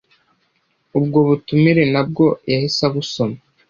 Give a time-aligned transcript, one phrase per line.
[0.97, 3.37] Ubwo butumire nabwo yahise abusoma.